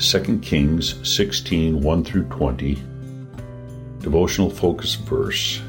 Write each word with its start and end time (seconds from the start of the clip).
2 0.00 0.38
Kings 0.38 0.94
16 1.08 1.80
1 1.80 2.04
through 2.04 2.22
20, 2.24 2.80
devotional 3.98 4.48
focus 4.48 4.94
verse. 4.94 5.60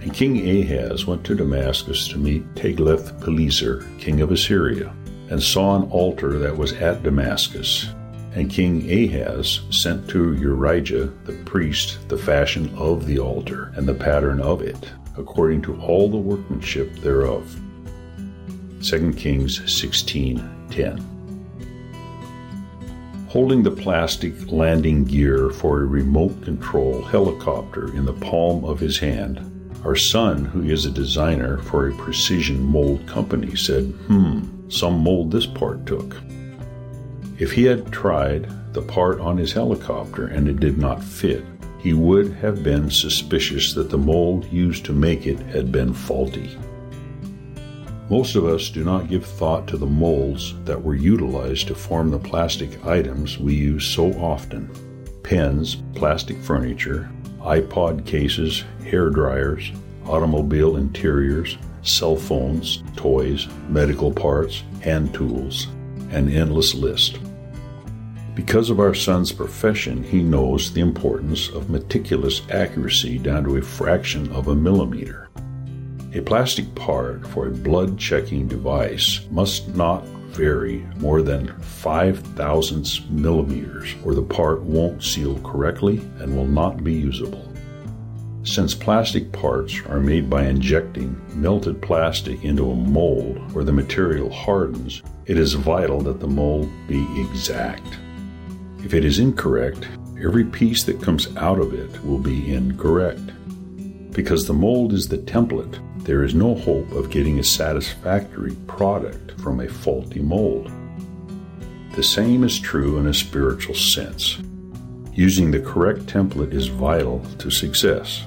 And 0.00 0.12
King 0.12 0.38
Ahaz 0.40 1.06
went 1.06 1.22
to 1.26 1.36
Damascus 1.36 2.08
to 2.08 2.18
meet 2.18 2.42
Tiglath-Pileser, 2.56 3.86
king 4.00 4.22
of 4.22 4.32
Assyria, 4.32 4.92
and 5.30 5.40
saw 5.40 5.76
an 5.76 5.88
altar 5.90 6.36
that 6.40 6.56
was 6.56 6.72
at 6.72 7.04
Damascus. 7.04 7.90
And 8.34 8.50
King 8.50 8.90
Ahaz 8.90 9.60
sent 9.70 10.08
to 10.08 10.34
Urijah 10.34 11.24
the 11.24 11.34
priest 11.44 12.08
the 12.08 12.18
fashion 12.18 12.74
of 12.76 13.06
the 13.06 13.20
altar 13.20 13.72
and 13.76 13.86
the 13.86 13.94
pattern 13.94 14.40
of 14.40 14.62
it, 14.62 14.90
according 15.16 15.62
to 15.62 15.80
all 15.80 16.08
the 16.08 16.16
workmanship 16.16 16.92
thereof. 16.96 17.56
2 18.82 19.12
Kings 19.12 19.60
16:10 19.60 21.11
holding 23.32 23.62
the 23.62 23.70
plastic 23.70 24.34
landing 24.52 25.04
gear 25.04 25.48
for 25.48 25.80
a 25.80 25.86
remote 25.86 26.42
control 26.42 27.00
helicopter 27.00 27.90
in 27.96 28.04
the 28.04 28.12
palm 28.12 28.62
of 28.62 28.78
his 28.78 28.98
hand. 28.98 29.40
Our 29.86 29.96
son, 29.96 30.44
who 30.44 30.64
is 30.64 30.84
a 30.84 30.90
designer 30.90 31.56
for 31.56 31.88
a 31.88 31.94
precision 31.94 32.62
mold 32.62 33.06
company, 33.06 33.56
said, 33.56 33.84
Hmm, 34.06 34.68
some 34.68 34.98
mold 34.98 35.30
this 35.30 35.46
part 35.46 35.86
took. 35.86 36.14
If 37.38 37.52
he 37.52 37.64
had 37.64 37.90
tried 37.90 38.50
the 38.74 38.82
part 38.82 39.18
on 39.18 39.38
his 39.38 39.54
helicopter 39.54 40.26
and 40.26 40.46
it 40.46 40.60
did 40.60 40.76
not 40.76 41.02
fit, 41.02 41.42
he 41.78 41.94
would 41.94 42.34
have 42.34 42.62
been 42.62 42.90
suspicious 42.90 43.72
that 43.72 43.88
the 43.88 43.96
mold 43.96 44.44
used 44.52 44.84
to 44.84 44.92
make 44.92 45.26
it 45.26 45.38
had 45.38 45.72
been 45.72 45.94
faulty. 45.94 46.58
Most 48.12 48.34
of 48.34 48.44
us 48.44 48.68
do 48.68 48.84
not 48.84 49.08
give 49.08 49.24
thought 49.24 49.66
to 49.68 49.78
the 49.78 49.86
molds 49.86 50.52
that 50.66 50.82
were 50.82 50.94
utilized 50.94 51.68
to 51.68 51.74
form 51.74 52.10
the 52.10 52.18
plastic 52.18 52.84
items 52.84 53.38
we 53.38 53.54
use 53.54 53.86
so 53.86 54.12
often 54.20 54.68
pens, 55.22 55.76
plastic 55.94 56.36
furniture, 56.42 57.10
iPod 57.40 58.04
cases, 58.04 58.64
hair 58.84 59.08
dryers, 59.08 59.72
automobile 60.04 60.76
interiors, 60.76 61.56
cell 61.80 62.14
phones, 62.14 62.82
toys, 62.96 63.48
medical 63.70 64.12
parts, 64.12 64.62
hand 64.82 65.14
tools, 65.14 65.68
an 66.10 66.28
endless 66.28 66.74
list. 66.74 67.18
Because 68.34 68.68
of 68.68 68.78
our 68.78 68.92
son's 68.92 69.32
profession, 69.32 70.02
he 70.02 70.22
knows 70.22 70.70
the 70.70 70.82
importance 70.82 71.48
of 71.48 71.70
meticulous 71.70 72.42
accuracy 72.50 73.16
down 73.16 73.44
to 73.44 73.56
a 73.56 73.62
fraction 73.62 74.30
of 74.32 74.48
a 74.48 74.54
millimeter. 74.54 75.30
A 76.14 76.20
plastic 76.20 76.74
part 76.74 77.26
for 77.26 77.46
a 77.46 77.50
blood 77.50 77.98
checking 77.98 78.46
device 78.46 79.20
must 79.30 79.74
not 79.74 80.04
vary 80.32 80.86
more 80.98 81.22
than 81.22 81.58
5 81.60 82.18
thousandths 82.18 83.00
millimeters, 83.08 83.94
or 84.04 84.14
the 84.14 84.22
part 84.22 84.60
won't 84.60 85.02
seal 85.02 85.40
correctly 85.40 86.02
and 86.18 86.36
will 86.36 86.46
not 86.46 86.84
be 86.84 86.92
usable. 86.92 87.50
Since 88.44 88.74
plastic 88.74 89.32
parts 89.32 89.80
are 89.88 90.00
made 90.00 90.28
by 90.28 90.44
injecting 90.44 91.18
melted 91.34 91.80
plastic 91.80 92.44
into 92.44 92.70
a 92.70 92.76
mold 92.76 93.38
where 93.54 93.64
the 93.64 93.72
material 93.72 94.28
hardens, 94.28 95.00
it 95.24 95.38
is 95.38 95.54
vital 95.54 96.02
that 96.02 96.20
the 96.20 96.26
mold 96.26 96.68
be 96.88 97.06
exact. 97.22 97.86
If 98.84 98.92
it 98.92 99.06
is 99.06 99.18
incorrect, 99.18 99.88
every 100.22 100.44
piece 100.44 100.82
that 100.84 101.00
comes 101.00 101.34
out 101.38 101.58
of 101.58 101.72
it 101.72 102.04
will 102.04 102.18
be 102.18 102.52
incorrect. 102.52 103.30
Because 104.12 104.46
the 104.46 104.52
mold 104.52 104.92
is 104.92 105.08
the 105.08 105.18
template, 105.18 105.78
there 106.04 106.22
is 106.22 106.34
no 106.34 106.54
hope 106.54 106.92
of 106.92 107.10
getting 107.10 107.38
a 107.38 107.44
satisfactory 107.44 108.54
product 108.66 109.40
from 109.40 109.60
a 109.60 109.68
faulty 109.68 110.20
mold. 110.20 110.70
The 111.94 112.02
same 112.02 112.44
is 112.44 112.58
true 112.58 112.98
in 112.98 113.06
a 113.06 113.14
spiritual 113.14 113.74
sense. 113.74 114.38
Using 115.14 115.50
the 115.50 115.60
correct 115.60 116.06
template 116.06 116.52
is 116.52 116.66
vital 116.66 117.20
to 117.38 117.50
success. 117.50 118.24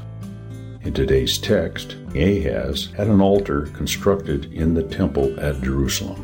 In 0.83 0.93
today's 0.93 1.37
text, 1.37 1.97
Ahaz 2.15 2.91
had 2.95 3.07
an 3.07 3.21
altar 3.21 3.67
constructed 3.73 4.53
in 4.53 4.73
the 4.73 4.83
temple 4.83 5.39
at 5.39 5.61
Jerusalem. 5.61 6.23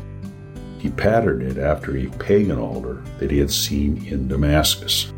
He 0.78 0.88
patterned 0.88 1.42
it 1.42 1.58
after 1.58 1.96
a 1.96 2.06
pagan 2.18 2.58
altar 2.58 3.02
that 3.18 3.30
he 3.30 3.38
had 3.38 3.50
seen 3.50 4.06
in 4.06 4.26
Damascus. 4.26 5.12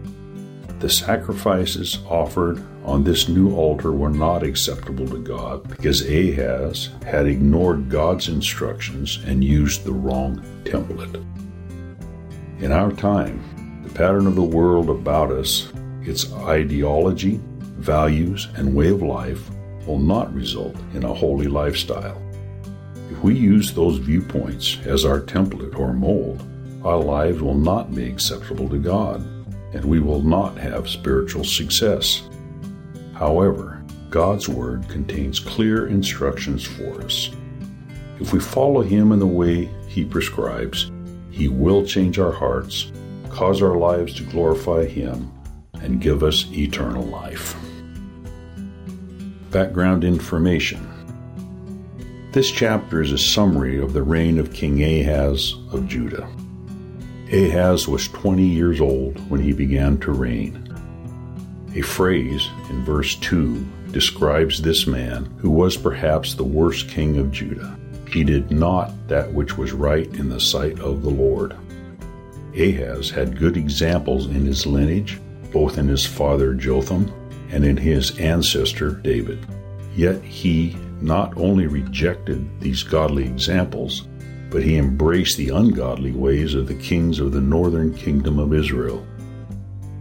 The 0.80 0.90
sacrifices 0.90 1.98
offered 2.08 2.62
on 2.84 3.02
this 3.02 3.28
new 3.28 3.54
altar 3.54 3.92
were 3.92 4.10
not 4.10 4.42
acceptable 4.42 5.06
to 5.08 5.18
God 5.18 5.68
because 5.68 6.08
Ahaz 6.08 6.90
had 7.04 7.26
ignored 7.26 7.88
God's 7.88 8.28
instructions 8.28 9.20
and 9.24 9.42
used 9.42 9.84
the 9.84 9.92
wrong 9.92 10.40
template. 10.64 11.24
In 12.60 12.72
our 12.72 12.92
time, 12.92 13.82
the 13.82 13.94
pattern 13.94 14.26
of 14.26 14.34
the 14.34 14.42
world 14.42 14.90
about 14.90 15.30
us, 15.30 15.72
its 16.02 16.32
ideology, 16.34 17.40
values, 17.78 18.48
and 18.56 18.74
way 18.74 18.88
of 18.88 19.02
life 19.02 19.50
will 19.86 19.98
not 19.98 20.34
result 20.34 20.76
in 20.94 21.04
a 21.04 21.14
holy 21.14 21.46
lifestyle. 21.46 22.20
If 23.10 23.22
we 23.22 23.34
use 23.34 23.72
those 23.72 23.98
viewpoints 23.98 24.78
as 24.84 25.04
our 25.04 25.20
template 25.20 25.78
or 25.78 25.92
mold, 25.92 26.42
our 26.84 26.98
lives 26.98 27.40
will 27.40 27.54
not 27.54 27.94
be 27.94 28.04
acceptable 28.06 28.68
to 28.68 28.78
God 28.78 29.22
and 29.74 29.84
we 29.84 30.00
will 30.00 30.22
not 30.22 30.56
have 30.56 30.88
spiritual 30.88 31.44
success. 31.44 32.22
However, 33.14 33.82
God's 34.10 34.48
Word 34.48 34.88
contains 34.88 35.40
clear 35.40 35.86
instructions 35.86 36.64
for 36.64 37.02
us. 37.02 37.30
If 38.20 38.32
we 38.32 38.40
follow 38.40 38.82
Him 38.82 39.12
in 39.12 39.18
the 39.18 39.26
way 39.26 39.68
He 39.88 40.04
prescribes, 40.04 40.90
He 41.30 41.48
will 41.48 41.84
change 41.84 42.18
our 42.18 42.32
hearts, 42.32 42.92
cause 43.30 43.62
our 43.62 43.76
lives 43.76 44.14
to 44.14 44.22
glorify 44.24 44.86
Him, 44.86 45.32
and 45.74 46.00
give 46.00 46.22
us 46.22 46.46
eternal 46.52 47.04
life. 47.04 47.56
Background 49.50 50.02
information 50.02 50.88
This 52.32 52.50
chapter 52.50 53.00
is 53.00 53.12
a 53.12 53.18
summary 53.18 53.80
of 53.80 53.92
the 53.92 54.02
reign 54.02 54.38
of 54.38 54.52
King 54.52 54.82
Ahaz 54.82 55.54
of 55.72 55.86
Judah. 55.86 56.28
Ahaz 57.32 57.88
was 57.88 58.08
20 58.08 58.44
years 58.44 58.80
old 58.80 59.18
when 59.30 59.40
he 59.40 59.52
began 59.52 59.98
to 59.98 60.12
reign. 60.12 60.63
A 61.74 61.80
phrase 61.82 62.48
in 62.70 62.84
verse 62.84 63.16
2 63.16 63.66
describes 63.90 64.62
this 64.62 64.86
man, 64.86 65.24
who 65.38 65.50
was 65.50 65.76
perhaps 65.76 66.34
the 66.34 66.44
worst 66.44 66.88
king 66.88 67.18
of 67.18 67.32
Judah. 67.32 67.76
He 68.08 68.22
did 68.22 68.52
not 68.52 68.92
that 69.08 69.32
which 69.32 69.58
was 69.58 69.72
right 69.72 70.06
in 70.14 70.28
the 70.28 70.38
sight 70.38 70.78
of 70.78 71.02
the 71.02 71.10
Lord. 71.10 71.56
Ahaz 72.56 73.10
had 73.10 73.38
good 73.38 73.56
examples 73.56 74.26
in 74.26 74.46
his 74.46 74.66
lineage, 74.66 75.18
both 75.52 75.76
in 75.76 75.88
his 75.88 76.06
father 76.06 76.54
Jotham 76.54 77.12
and 77.50 77.64
in 77.64 77.76
his 77.76 78.16
ancestor 78.20 78.92
David. 78.92 79.44
Yet 79.96 80.22
he 80.22 80.76
not 81.00 81.36
only 81.36 81.66
rejected 81.66 82.48
these 82.60 82.84
godly 82.84 83.24
examples, 83.24 84.06
but 84.48 84.62
he 84.62 84.76
embraced 84.76 85.36
the 85.36 85.48
ungodly 85.48 86.12
ways 86.12 86.54
of 86.54 86.68
the 86.68 86.74
kings 86.74 87.18
of 87.18 87.32
the 87.32 87.40
northern 87.40 87.92
kingdom 87.94 88.38
of 88.38 88.54
Israel. 88.54 89.04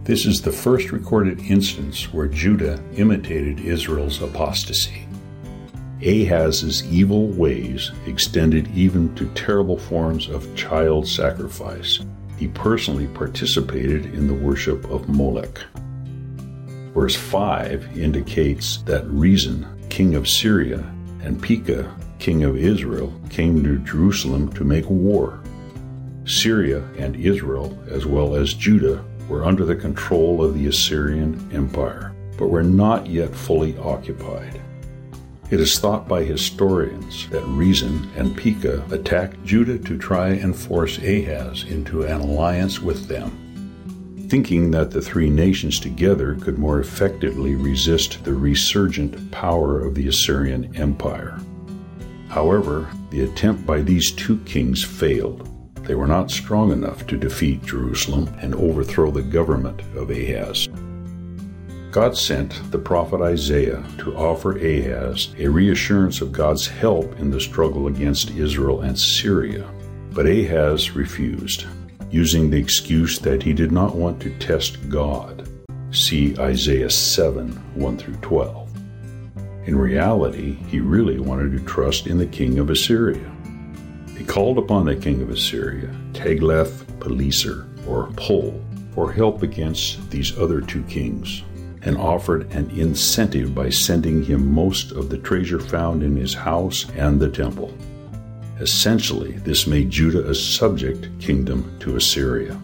This 0.04 0.26
is 0.26 0.42
the 0.42 0.52
first 0.52 0.92
recorded 0.92 1.40
instance 1.50 2.12
where 2.12 2.26
Judah 2.26 2.78
imitated 2.94 3.60
Israel's 3.60 4.20
apostasy. 4.20 5.08
Ahaz's 6.02 6.84
evil 6.92 7.28
ways 7.28 7.90
extended 8.06 8.68
even 8.76 9.14
to 9.14 9.30
terrible 9.30 9.78
forms 9.78 10.28
of 10.28 10.54
child 10.54 11.08
sacrifice. 11.08 12.00
He 12.36 12.48
personally 12.48 13.06
participated 13.06 14.04
in 14.14 14.26
the 14.26 14.34
worship 14.34 14.84
of 14.90 15.08
Molech. 15.08 15.58
Verse 16.92 17.16
5 17.16 17.96
indicates 17.96 18.82
that 18.82 19.06
Rezin, 19.06 19.66
king 19.88 20.16
of 20.16 20.28
Syria, 20.28 20.84
and 21.22 21.42
Pekah, 21.42 21.90
king 22.18 22.44
of 22.44 22.58
Israel, 22.58 23.10
came 23.30 23.64
to 23.64 23.78
Jerusalem 23.78 24.52
to 24.52 24.64
make 24.64 24.90
war. 24.90 25.42
Syria 26.26 26.86
and 26.98 27.16
Israel, 27.16 27.82
as 27.88 28.04
well 28.04 28.34
as 28.34 28.52
Judah, 28.52 29.02
were 29.28 29.44
under 29.44 29.64
the 29.64 29.76
control 29.76 30.44
of 30.44 30.54
the 30.54 30.66
Assyrian 30.66 31.48
Empire, 31.52 32.14
but 32.38 32.48
were 32.48 32.62
not 32.62 33.06
yet 33.06 33.34
fully 33.34 33.76
occupied. 33.78 34.60
It 35.50 35.60
is 35.60 35.78
thought 35.78 36.08
by 36.08 36.24
historians 36.24 37.28
that 37.28 37.44
Rezin 37.46 38.10
and 38.16 38.36
Pekah 38.36 38.84
attacked 38.90 39.44
Judah 39.44 39.78
to 39.78 39.98
try 39.98 40.30
and 40.30 40.56
force 40.56 40.98
Ahaz 40.98 41.64
into 41.64 42.02
an 42.02 42.20
alliance 42.20 42.80
with 42.80 43.08
them, 43.08 44.26
thinking 44.28 44.70
that 44.70 44.90
the 44.90 45.02
three 45.02 45.28
nations 45.28 45.78
together 45.78 46.34
could 46.36 46.58
more 46.58 46.80
effectively 46.80 47.54
resist 47.54 48.24
the 48.24 48.32
resurgent 48.32 49.30
power 49.30 49.84
of 49.84 49.94
the 49.94 50.08
Assyrian 50.08 50.74
Empire. 50.76 51.38
However, 52.28 52.88
the 53.10 53.22
attempt 53.22 53.64
by 53.64 53.82
these 53.82 54.10
two 54.10 54.38
kings 54.40 54.82
failed. 54.82 55.48
They 55.86 55.94
were 55.94 56.06
not 56.06 56.30
strong 56.30 56.72
enough 56.72 57.06
to 57.08 57.16
defeat 57.16 57.64
Jerusalem 57.64 58.34
and 58.40 58.54
overthrow 58.54 59.10
the 59.10 59.22
government 59.22 59.82
of 59.94 60.10
Ahaz. 60.10 60.68
God 61.90 62.16
sent 62.16 62.60
the 62.72 62.78
prophet 62.78 63.20
Isaiah 63.20 63.84
to 63.98 64.16
offer 64.16 64.56
Ahaz 64.56 65.34
a 65.38 65.46
reassurance 65.46 66.20
of 66.20 66.32
God's 66.32 66.66
help 66.66 67.20
in 67.20 67.30
the 67.30 67.40
struggle 67.40 67.86
against 67.86 68.30
Israel 68.30 68.80
and 68.80 68.98
Syria. 68.98 69.68
But 70.12 70.26
Ahaz 70.26 70.96
refused. 70.96 71.66
using 72.10 72.48
the 72.48 72.56
excuse 72.56 73.18
that 73.18 73.42
he 73.42 73.52
did 73.52 73.72
not 73.72 73.96
want 73.96 74.20
to 74.22 74.30
test 74.38 74.88
God. 74.88 75.48
See 75.90 76.38
Isaiah 76.38 76.90
7 76.90 77.50
1 77.74 77.98
through 77.98 78.16
12. 78.16 78.70
In 79.66 79.76
reality, 79.76 80.54
he 80.68 80.78
really 80.78 81.18
wanted 81.18 81.50
to 81.52 81.64
trust 81.64 82.06
in 82.06 82.18
the 82.18 82.26
king 82.26 82.60
of 82.60 82.70
Assyria. 82.70 83.33
He 84.24 84.30
called 84.30 84.56
upon 84.56 84.86
the 84.86 84.96
king 84.96 85.20
of 85.20 85.28
Assyria, 85.28 85.94
Tiglath-Pileser, 86.14 87.66
or 87.86 88.06
Pul, 88.16 88.58
for 88.94 89.12
help 89.12 89.42
against 89.42 90.10
these 90.10 90.38
other 90.38 90.62
two 90.62 90.82
kings, 90.84 91.42
and 91.82 91.98
offered 91.98 92.50
an 92.54 92.70
incentive 92.70 93.54
by 93.54 93.68
sending 93.68 94.24
him 94.24 94.50
most 94.50 94.92
of 94.92 95.10
the 95.10 95.18
treasure 95.18 95.60
found 95.60 96.02
in 96.02 96.16
his 96.16 96.32
house 96.32 96.86
and 96.96 97.20
the 97.20 97.28
temple. 97.28 97.76
Essentially, 98.60 99.32
this 99.32 99.66
made 99.66 99.90
Judah 99.90 100.26
a 100.26 100.34
subject 100.34 101.10
kingdom 101.20 101.78
to 101.80 101.96
Assyria. 101.96 102.58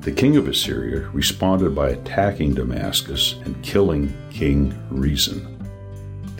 The 0.00 0.10
king 0.10 0.36
of 0.36 0.48
Assyria 0.48 1.08
responded 1.10 1.76
by 1.76 1.90
attacking 1.90 2.54
Damascus 2.54 3.36
and 3.44 3.62
killing 3.62 4.12
King 4.32 4.76
Rezin. 4.90 5.59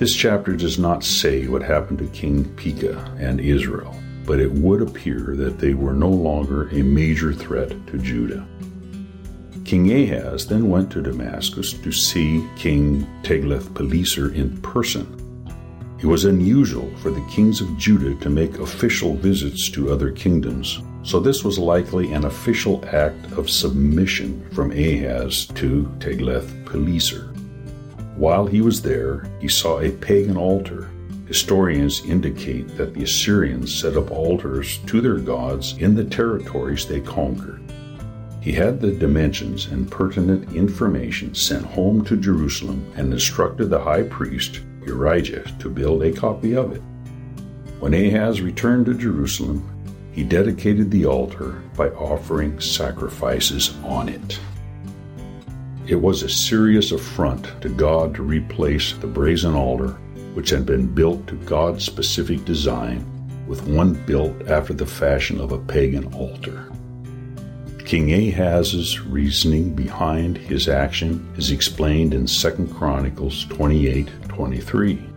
This 0.01 0.15
chapter 0.15 0.57
does 0.57 0.79
not 0.79 1.05
say 1.05 1.47
what 1.47 1.61
happened 1.61 1.99
to 1.99 2.07
King 2.07 2.47
Pekah 2.57 3.17
and 3.19 3.39
Israel, 3.39 3.95
but 4.25 4.41
it 4.41 4.51
would 4.51 4.81
appear 4.81 5.37
that 5.37 5.59
they 5.59 5.75
were 5.75 5.93
no 5.93 6.09
longer 6.09 6.71
a 6.71 6.81
major 6.81 7.35
threat 7.35 7.69
to 7.89 7.99
Judah. 7.99 8.47
King 9.67 9.93
Ahaz 9.93 10.47
then 10.47 10.71
went 10.71 10.91
to 10.93 11.03
Damascus 11.03 11.75
to 11.75 11.93
see 11.93 12.49
King 12.57 13.07
Tiglath-Pileser 13.23 14.35
in 14.35 14.57
person. 14.63 15.07
It 15.99 16.07
was 16.07 16.25
unusual 16.25 16.91
for 17.03 17.11
the 17.11 17.27
kings 17.31 17.61
of 17.61 17.77
Judah 17.77 18.15
to 18.23 18.31
make 18.31 18.59
official 18.59 19.17
visits 19.17 19.69
to 19.69 19.93
other 19.93 20.11
kingdoms, 20.11 20.81
so 21.03 21.21
this 21.21 21.45
was 21.45 21.59
likely 21.59 22.15
an 22.15 22.25
official 22.25 22.83
act 22.87 23.33
of 23.33 23.51
submission 23.51 24.49
from 24.53 24.71
Ahaz 24.71 25.45
to 25.57 25.93
Tiglath-Pileser. 25.99 27.30
While 28.21 28.45
he 28.45 28.61
was 28.61 28.83
there, 28.83 29.25
he 29.41 29.49
saw 29.49 29.81
a 29.81 29.91
pagan 29.91 30.37
altar. 30.37 30.91
Historians 31.27 32.05
indicate 32.05 32.77
that 32.77 32.93
the 32.93 33.05
Assyrians 33.05 33.75
set 33.75 33.97
up 33.97 34.11
altars 34.11 34.77
to 34.89 35.01
their 35.01 35.17
gods 35.17 35.79
in 35.79 35.95
the 35.95 36.05
territories 36.05 36.85
they 36.85 37.01
conquered. 37.01 37.63
He 38.43 38.53
had 38.53 38.79
the 38.79 38.93
dimensions 38.93 39.69
and 39.69 39.91
pertinent 39.91 40.53
information 40.53 41.35
sent 41.35 41.65
home 41.65 42.05
to 42.05 42.17
Jerusalem 42.19 42.85
and 42.95 43.11
instructed 43.11 43.71
the 43.71 43.81
high 43.81 44.03
priest, 44.03 44.61
Urijah, 44.83 45.59
to 45.59 45.71
build 45.71 46.03
a 46.03 46.13
copy 46.13 46.55
of 46.55 46.73
it. 46.73 46.83
When 47.79 47.95
Ahaz 47.95 48.43
returned 48.43 48.85
to 48.85 48.93
Jerusalem, 48.93 49.67
he 50.13 50.25
dedicated 50.25 50.91
the 50.91 51.07
altar 51.07 51.63
by 51.75 51.89
offering 51.89 52.61
sacrifices 52.61 53.75
on 53.83 54.11
it. 54.11 54.39
It 55.91 56.01
was 56.01 56.23
a 56.23 56.29
serious 56.29 56.93
affront 56.93 57.61
to 57.63 57.69
God 57.69 58.15
to 58.15 58.23
replace 58.23 58.93
the 58.93 59.09
brazen 59.09 59.57
altar, 59.57 59.99
which 60.35 60.51
had 60.51 60.65
been 60.65 60.87
built 60.87 61.27
to 61.27 61.35
God's 61.35 61.85
specific 61.85 62.45
design, 62.45 63.05
with 63.49 63.67
one 63.67 63.95
built 64.07 64.47
after 64.47 64.73
the 64.73 64.87
fashion 64.87 65.41
of 65.41 65.51
a 65.51 65.59
pagan 65.59 66.05
altar. 66.15 66.71
King 67.85 68.13
Ahaz's 68.13 69.01
reasoning 69.01 69.75
behind 69.75 70.39
his 70.39 70.69
action 70.69 71.29
is 71.37 71.51
explained 71.51 72.15
in 72.15 72.29
2 72.29 72.73
Chronicles 72.73 73.47
28:23. 73.47 75.10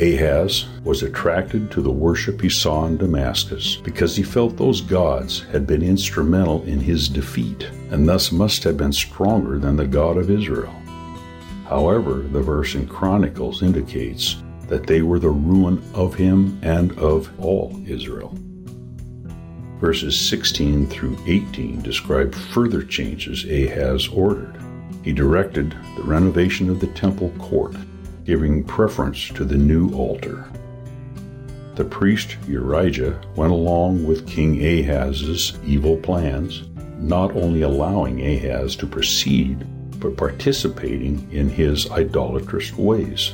Ahaz 0.00 0.64
was 0.82 1.02
attracted 1.02 1.70
to 1.70 1.82
the 1.82 1.90
worship 1.90 2.40
he 2.40 2.48
saw 2.48 2.86
in 2.86 2.96
Damascus 2.96 3.76
because 3.76 4.16
he 4.16 4.22
felt 4.22 4.56
those 4.56 4.80
gods 4.80 5.40
had 5.52 5.66
been 5.66 5.82
instrumental 5.82 6.62
in 6.62 6.80
his 6.80 7.06
defeat 7.06 7.64
and 7.90 8.08
thus 8.08 8.32
must 8.32 8.64
have 8.64 8.78
been 8.78 8.94
stronger 8.94 9.58
than 9.58 9.76
the 9.76 9.86
God 9.86 10.16
of 10.16 10.30
Israel. 10.30 10.74
However, 11.66 12.22
the 12.22 12.40
verse 12.40 12.74
in 12.74 12.88
Chronicles 12.88 13.62
indicates 13.62 14.42
that 14.68 14.86
they 14.86 15.02
were 15.02 15.18
the 15.18 15.28
ruin 15.28 15.82
of 15.92 16.14
him 16.14 16.58
and 16.62 16.98
of 16.98 17.30
all 17.38 17.78
Israel. 17.86 18.34
Verses 19.80 20.18
16 20.18 20.86
through 20.86 21.18
18 21.26 21.82
describe 21.82 22.34
further 22.34 22.82
changes 22.82 23.44
Ahaz 23.44 24.08
ordered. 24.08 24.58
He 25.04 25.12
directed 25.12 25.76
the 25.96 26.04
renovation 26.04 26.70
of 26.70 26.80
the 26.80 26.86
temple 26.88 27.34
court 27.38 27.76
giving 28.30 28.62
preference 28.62 29.28
to 29.30 29.44
the 29.44 29.56
new 29.56 29.92
altar. 29.92 30.48
The 31.74 31.84
priest 31.84 32.36
Urijah 32.42 33.34
went 33.34 33.50
along 33.50 34.06
with 34.06 34.24
King 34.28 34.64
Ahaz's 34.64 35.58
evil 35.66 35.96
plans, 35.96 36.62
not 37.00 37.34
only 37.34 37.62
allowing 37.62 38.24
Ahaz 38.24 38.76
to 38.76 38.86
proceed, 38.86 39.66
but 39.98 40.16
participating 40.16 41.28
in 41.32 41.48
his 41.48 41.90
idolatrous 41.90 42.72
ways. 42.74 43.32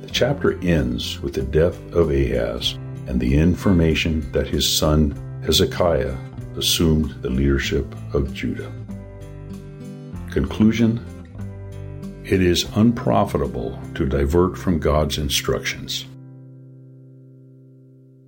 The 0.00 0.08
chapter 0.10 0.58
ends 0.64 1.20
with 1.20 1.34
the 1.34 1.42
death 1.42 1.78
of 1.92 2.10
Ahaz 2.10 2.78
and 3.08 3.20
the 3.20 3.36
information 3.36 4.32
that 4.32 4.46
his 4.46 4.66
son 4.66 5.12
Hezekiah 5.44 6.16
assumed 6.56 7.10
the 7.20 7.28
leadership 7.28 7.94
of 8.14 8.32
Judah. 8.32 8.72
Conclusion 10.30 11.04
it 12.26 12.42
is 12.42 12.66
unprofitable 12.74 13.80
to 13.94 14.04
divert 14.04 14.58
from 14.58 14.80
God's 14.80 15.16
instructions. 15.16 16.06